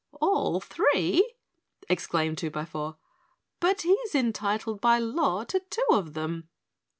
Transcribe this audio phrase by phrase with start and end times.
[0.19, 1.35] "All three!"
[1.87, 2.95] exclaimed Twobyfour.
[3.59, 6.49] "But he's entitled by law to two of them."